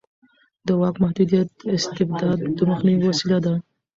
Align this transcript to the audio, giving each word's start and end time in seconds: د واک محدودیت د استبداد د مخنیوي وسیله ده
د 0.65 0.67
واک 0.79 0.95
محدودیت 1.03 1.47
د 1.59 1.61
استبداد 1.77 2.39
د 2.57 2.59
مخنیوي 2.69 3.05
وسیله 3.09 3.37
ده 3.45 3.53